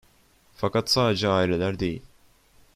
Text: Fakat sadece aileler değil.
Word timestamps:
Fakat 0.55 0.89
sadece 0.89 1.27
aileler 1.27 1.79
değil. 1.79 2.01